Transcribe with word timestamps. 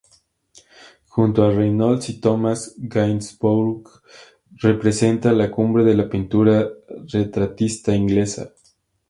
Junto 1.09 1.43
a 1.45 1.51
Reynolds 1.51 2.09
y 2.09 2.19
Thomas 2.19 2.73
Gainsborough, 2.75 3.83
representa 4.63 5.31
la 5.31 5.51
cumbre 5.51 5.83
de 5.83 5.93
la 5.93 6.09
pintura 6.09 6.69
retratista 7.11 7.93
inglesa. 7.95 8.49